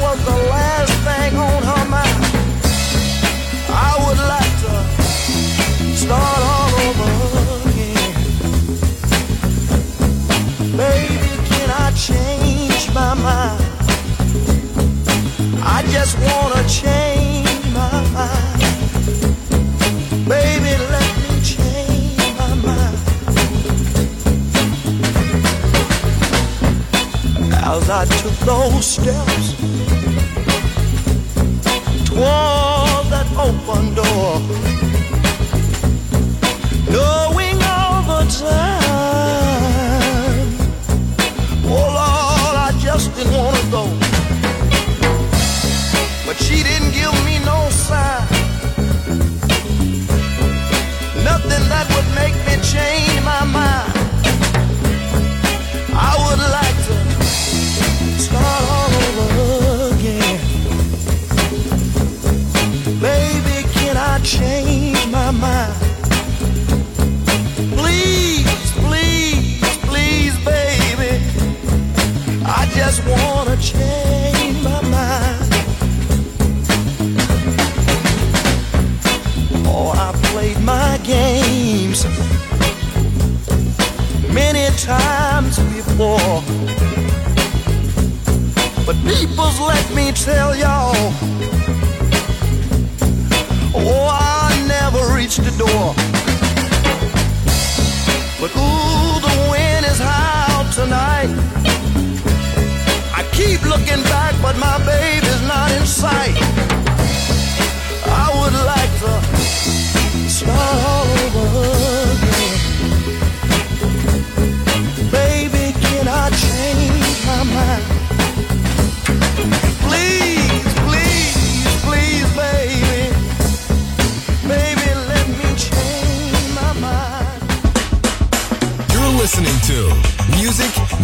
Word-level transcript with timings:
Was 0.00 0.18
the 0.24 0.36
last 0.50 0.92
thing 1.06 1.36
on 1.36 1.62
her 1.62 1.84
mind. 1.88 2.24
I 3.68 3.92
would 4.02 4.20
like 4.34 4.54
to 4.64 4.72
start 5.96 6.40
all 6.54 6.72
over 6.86 7.12
again. 7.68 8.12
Baby, 10.76 11.32
can 11.50 11.68
I 11.70 11.90
change 12.08 12.82
my 12.94 13.14
mind? 13.14 13.64
I 15.62 15.82
just 15.90 16.18
wanna 16.18 16.62
change 16.68 17.25
As 27.76 27.90
I 27.90 28.04
took 28.06 28.32
those 28.46 28.86
steps 28.86 29.52
toward 32.08 33.04
that 33.12 33.26
open 33.36 33.94
door, 33.94 34.40
knowing 36.90 37.62
all 37.62 38.02
the 38.10 38.22
time, 38.40 38.96
oh 41.66 41.88
Lord, 41.98 42.56
I 42.56 42.72
just 42.80 43.14
didn't 43.14 43.34
wanna 43.36 43.70
go. 43.70 43.84
But 46.24 46.36
she 46.38 46.62
didn't 46.62 46.92
give 46.92 47.12
me 47.26 47.38
no 47.44 47.68
sign, 47.68 48.26
nothing 51.22 51.68
that 51.68 51.86
would 51.94 52.08
make 52.14 52.36
me 52.46 52.56
change 52.64 53.20
my 53.22 53.44
mind. 53.44 53.92
I 55.94 56.12
would 56.24 56.40
like 56.58 56.78
to 56.88 56.95
change 64.26 65.06
my 65.06 65.30
mind? 65.30 65.72
Please, 67.76 68.72
please, 68.82 69.78
please, 69.86 70.34
baby. 70.44 71.22
I 72.44 72.68
just 72.74 73.06
wanna 73.06 73.56
change 73.58 74.58
my 74.64 74.82
mind. 74.96 75.52
Oh, 79.64 79.92
I 79.94 80.10
played 80.30 80.60
my 80.60 80.98
games 81.04 82.04
many 84.34 84.66
times 84.76 85.56
before. 85.72 86.42
But 88.84 88.96
people's 89.04 89.60
let 89.60 89.88
me 89.94 90.10
tell 90.10 90.56
y'all. 90.56 91.35
Oh, 93.78 94.08
I 94.10 94.64
never 94.66 95.14
reached 95.14 95.44
the 95.44 95.50
door. 95.58 95.94
But 98.40 98.50
ooh, 98.56 99.20
the 99.20 99.50
wind 99.50 99.84
is 99.86 99.98
high 100.00 100.46
tonight. 100.72 101.30
I 103.14 103.22
keep 103.32 103.62
looking 103.62 104.02
back, 104.04 104.34
but 104.40 104.56
my 104.58 104.78
baby's 104.84 105.42
not 105.42 105.70
in 105.72 105.86
sight. 105.86 106.75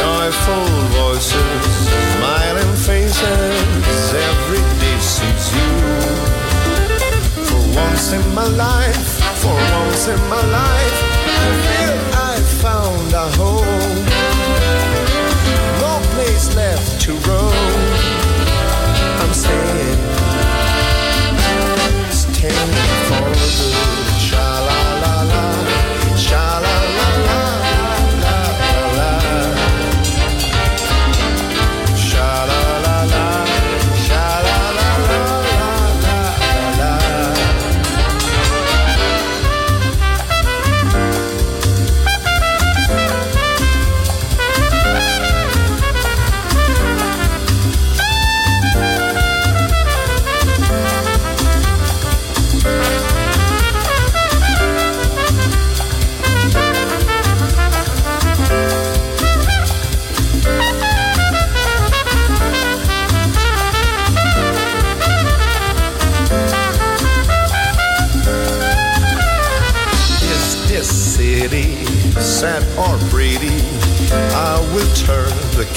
Joyful 0.00 0.66
voices, 0.96 1.64
smiling 2.14 2.74
faces, 2.88 4.00
every 4.28 4.64
day 4.80 4.98
suits 5.14 5.46
you. 5.56 5.70
For 7.48 7.62
once 7.84 8.06
in 8.12 8.24
my 8.34 8.48
life, 8.66 9.08
for 9.42 9.56
once 9.80 10.08
in 10.08 10.20
my 10.34 10.42
life, 10.60 10.96
I 11.42 11.48
feel 11.66 11.99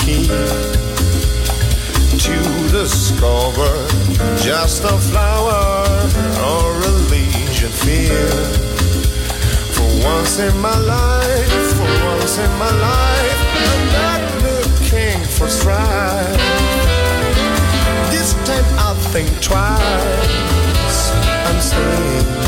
key 0.04 0.28
to 2.20 2.38
discover 2.72 3.72
just 4.38 4.84
a 4.84 4.98
flower 5.10 5.86
or 6.44 6.68
a 6.76 6.94
legion 7.10 7.72
field. 7.72 8.56
For 9.76 9.90
once 10.06 10.40
in 10.40 10.56
my 10.60 10.78
life, 10.78 11.74
for 11.78 11.92
once 12.12 12.38
in 12.38 12.52
my 12.60 12.72
life, 12.92 13.40
I'm 13.70 13.84
not 14.02 14.22
looking 14.44 15.24
for 15.24 15.48
strife. 15.48 16.38
This 18.12 18.34
time 18.46 18.66
I'll 18.80 18.96
think 19.14 19.30
twice. 19.42 21.00
I'm 21.48 21.60
staying 21.62 22.43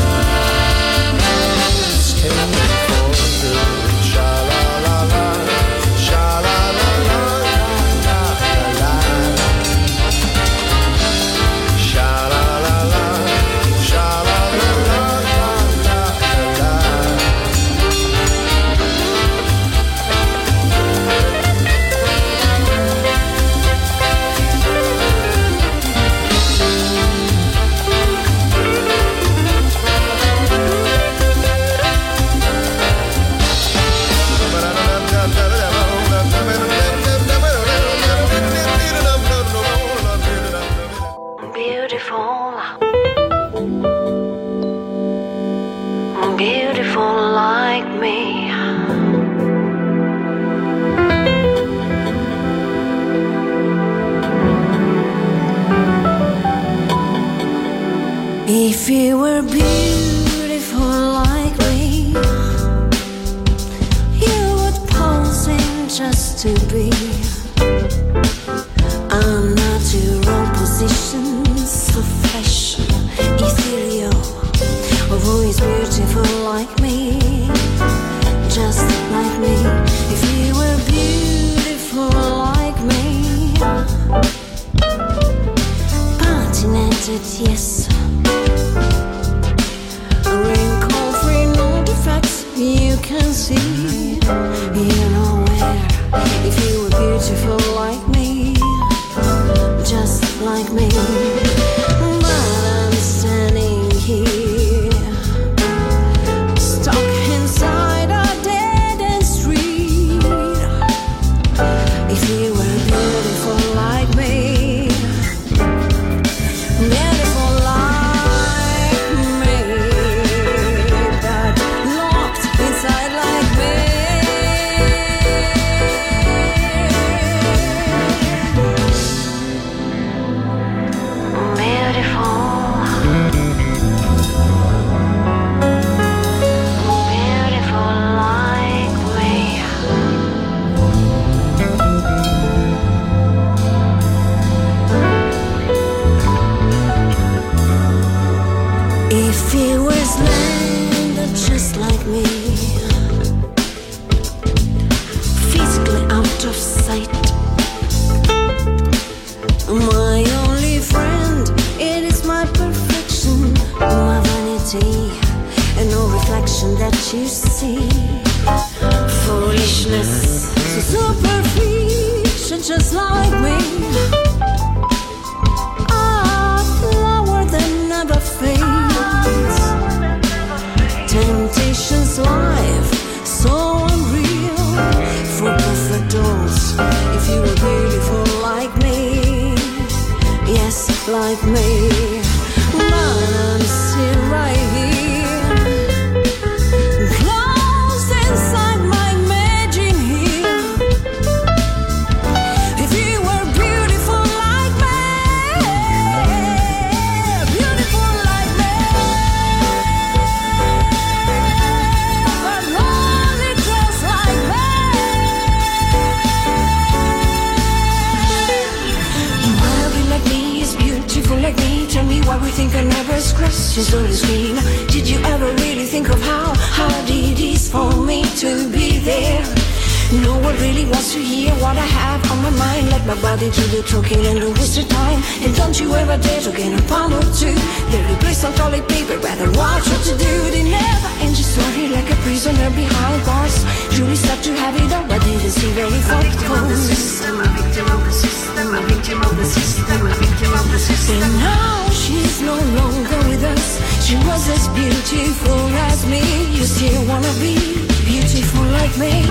think 222.56 222.74
I 222.74 222.84
never 222.84 223.20
scratch 223.20 223.74
his 223.74 223.92
only 223.92 224.14
screen. 224.14 224.56
Did 224.86 225.06
you 225.06 225.18
ever 225.26 225.44
really 225.44 225.84
think 225.84 226.08
of 226.08 226.18
how 226.22 226.54
hard 226.56 227.10
it 227.10 227.38
is 227.38 227.68
for 227.70 227.92
me 228.02 228.24
to 228.36 228.66
be 228.70 228.98
there? 228.98 229.65
No 230.12 230.38
one 230.38 230.54
really 230.62 230.86
wants 230.86 231.14
to 231.14 231.18
hear 231.18 231.50
what 231.58 231.76
I 231.76 231.82
have 231.82 232.22
on 232.30 232.38
my 232.38 232.50
mind. 232.50 232.90
Let 232.94 233.04
my 233.06 233.18
body 233.20 233.50
do 233.50 233.64
the 233.74 233.82
talking 233.82 234.22
and 234.22 234.38
don't 234.38 234.54
waste 234.54 234.78
your 234.78 234.86
time. 234.86 235.18
And 235.42 235.50
don't 235.56 235.74
you 235.80 235.92
ever 235.94 236.16
dare 236.22 236.40
to 236.46 236.52
get 236.54 236.78
a 236.78 236.82
pound 236.86 237.10
or 237.12 237.26
two. 237.34 237.50
They 237.90 238.00
replace 238.14 238.38
some 238.38 238.54
toilet 238.54 238.86
paper, 238.86 239.18
rather 239.18 239.50
watch 239.58 239.82
what 239.90 240.02
to 240.06 240.14
do. 240.14 240.32
They 240.54 240.62
never 240.62 241.10
end 241.26 241.34
your 241.34 241.42
story 241.42 241.90
like 241.90 242.06
a 242.06 242.14
prisoner 242.22 242.70
behind 242.70 243.18
bars. 243.26 243.66
Julie 243.90 244.14
start 244.14 244.46
to 244.46 244.54
have 244.54 244.78
it 244.78 244.94
all, 244.94 245.02
but 245.10 245.18
didn't 245.26 245.50
see 245.50 245.74
very 245.74 245.98
far. 246.06 246.22
victim 246.22 246.54
of 246.54 246.68
the 246.70 246.78
system, 246.78 247.40
a 247.42 247.46
victim 247.58 247.86
of 247.90 248.00
the 248.06 248.14
system, 248.14 248.66
a 248.74 248.80
victim 248.86 249.18
of 249.26 249.34
the 249.34 249.44
system, 249.44 250.06
a 250.06 250.14
victim 250.22 250.52
of 250.54 250.66
the 250.70 250.78
system. 250.78 251.18
And 251.18 251.34
now 251.42 251.90
she's 251.90 252.40
no 252.46 252.54
longer 252.78 253.18
with 253.26 253.42
us. 253.42 253.82
She 254.06 254.14
was 254.22 254.46
as 254.54 254.70
beautiful 254.70 255.66
as 255.90 256.06
me. 256.06 256.22
You 256.54 256.62
still 256.62 257.02
wanna 257.10 257.34
be 257.42 257.58
beautiful 258.06 258.62
like 258.70 258.94
me. 259.02 259.26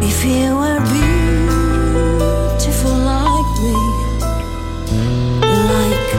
If 0.00 0.24
you 0.24 0.56
were 0.56 0.80
beautiful 0.94 2.92
like 2.92 3.60
me, 3.66 3.76
like 5.42 6.10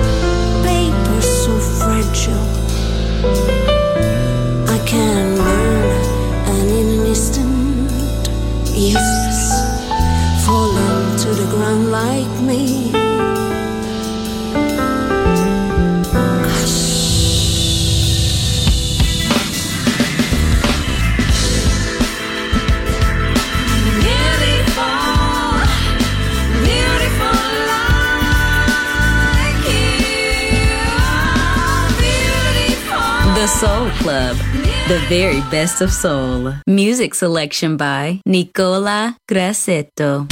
paper 0.64 1.22
so 1.22 1.58
fragile, 1.80 2.50
I 4.68 4.78
can 4.86 5.38
burn 5.38 5.92
and 6.50 6.70
in 6.70 6.88
an 7.00 7.06
instant, 7.06 7.50
to 11.20 11.28
the 11.34 11.46
ground 11.52 11.92
like 11.92 12.42
me. 12.42 12.99
Club, 34.10 34.38
the 34.88 34.98
very 35.08 35.42
best 35.52 35.82
of 35.82 35.92
soul. 35.94 36.56
Music 36.66 37.14
selection 37.14 37.78
by 37.78 38.22
Nicola 38.26 39.16
Grassetto. 39.30 40.26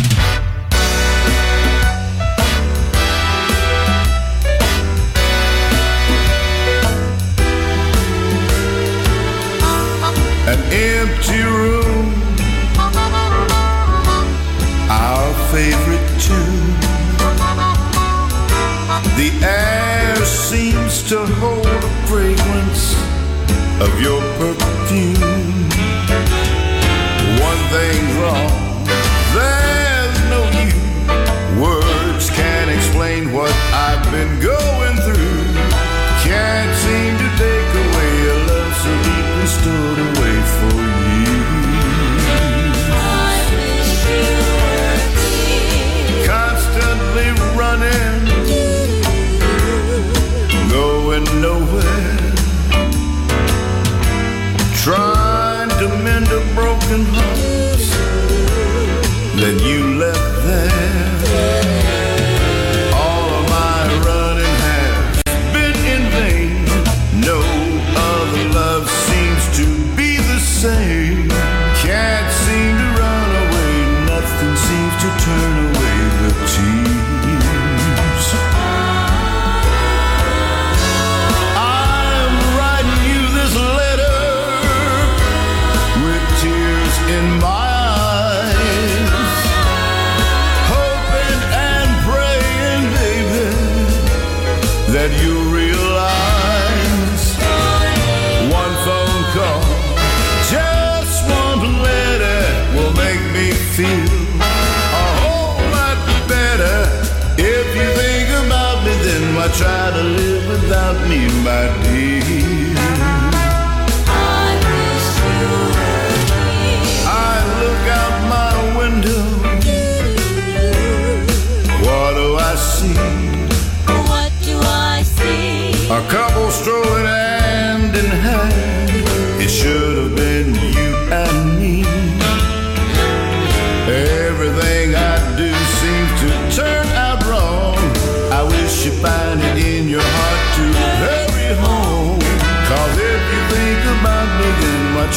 an 10.49 10.59
empty 10.73 11.43
room. 11.43 12.07
Our 14.89 15.33
favorite 15.53 16.07
tune. 16.25 16.73
The 19.21 19.29
air 19.45 20.25
seems 20.25 21.03
to 21.09 21.27
hold 21.37 21.66
of 23.81 24.01
your 24.01 24.21
perfume. 24.39 25.13
One 27.39 27.61
thing's 27.73 28.13
wrong, 28.21 28.51
there's 29.33 30.19
no 30.33 30.41
you. 30.59 31.61
Words 31.61 32.29
can't 32.31 32.69
explain 32.71 33.31
what 33.31 33.53
I've 33.73 34.03
been 34.11 34.39
going 34.39 34.66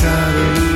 try 0.01 0.70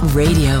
Radio, 0.00 0.60